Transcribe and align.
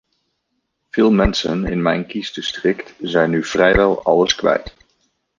Veel 0.89 1.11
mensen 1.11 1.65
in 1.65 1.81
mijn 1.81 2.05
kiesdistrict 2.05 2.93
zijn 3.01 3.29
nu 3.29 3.43
vrijwel 3.43 4.03
alles 4.03 4.35
kwijt. 4.35 4.73